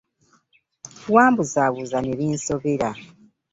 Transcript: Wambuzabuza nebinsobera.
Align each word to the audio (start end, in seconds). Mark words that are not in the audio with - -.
Wambuzabuza 1.13 1.97
nebinsobera. 2.01 2.89